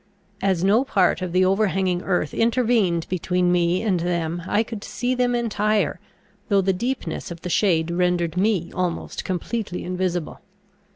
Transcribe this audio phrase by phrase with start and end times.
[0.41, 5.13] As no part of the overhanging earth intervened between me and them, I could see
[5.13, 5.99] them entire,
[6.49, 10.39] though the deepness of the shade rendered me almost completely invisible.